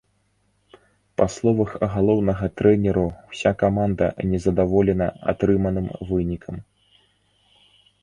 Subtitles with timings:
[1.21, 6.55] Па словах галоўнага трэнеру ўся каманда незадаволена атрыманым вынікам.